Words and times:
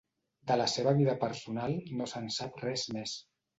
De 0.51 0.55
la 0.61 0.65
seva 0.75 0.93
vida 1.01 1.15
personal 1.25 1.77
no 2.01 2.09
se'n 2.15 2.35
sap 2.41 2.61
res 2.67 2.89
més. 2.99 3.17